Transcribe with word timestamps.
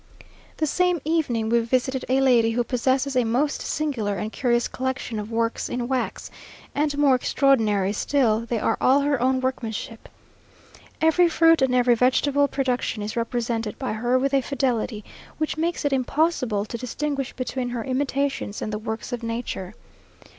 The 0.57 0.65
same 0.65 0.99
evening, 1.05 1.49
we 1.49 1.59
visited 1.59 2.03
a 2.09 2.21
lady 2.21 2.49
who 2.49 2.63
possesses 2.63 3.15
a 3.15 3.23
most 3.23 3.61
singular 3.61 4.15
and 4.15 4.31
curious 4.31 4.67
collection 4.67 5.19
of 5.19 5.29
works 5.29 5.69
in 5.69 5.87
wax; 5.87 6.31
and 6.73 6.97
more 6.97 7.13
extraordinary 7.13 7.93
still, 7.93 8.39
they 8.39 8.57
are 8.57 8.79
all 8.81 9.01
her 9.01 9.21
own 9.21 9.41
workmanship. 9.41 10.09
Every 11.01 11.29
fruit 11.29 11.61
and 11.61 11.75
every 11.75 11.93
vegetable 11.93 12.47
production 12.47 13.03
is 13.03 13.15
represented 13.15 13.77
by 13.77 13.93
her 13.93 14.17
with 14.17 14.33
a 14.33 14.41
fidelity, 14.41 15.05
which 15.37 15.55
makes 15.55 15.85
it 15.85 15.93
impossible 15.93 16.65
to 16.65 16.79
distinguish 16.79 17.33
between 17.33 17.69
her 17.69 17.83
imitations 17.83 18.59
and 18.63 18.73
the 18.73 18.79
works 18.79 19.13
of 19.13 19.21
nature. 19.21 19.75